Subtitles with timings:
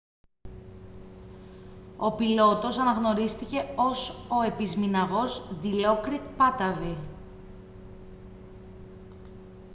[1.97, 6.97] ο πιλότος αναγνωρίστηκε ως ο επισμηναγός ντιλόκριτ πάτταβι